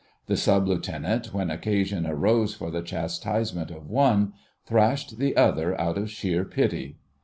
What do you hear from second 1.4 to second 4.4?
occasion arose for the chastisement of one,